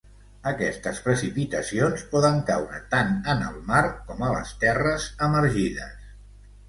[0.51, 6.13] Aquestes precipitacions poden caure tant en el mar com a les terres emergides.